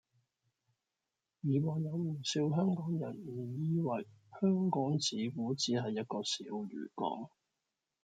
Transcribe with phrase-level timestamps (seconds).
[1.41, 4.07] 以往有唔少香港人誤以為
[4.41, 7.29] 香港自古只係一個小漁港